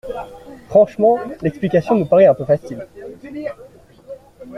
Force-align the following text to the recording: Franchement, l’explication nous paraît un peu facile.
Franchement, 0.67 1.19
l’explication 1.43 1.93
nous 1.93 2.07
paraît 2.07 2.25
un 2.25 2.33
peu 2.33 2.43
facile. 2.43 2.87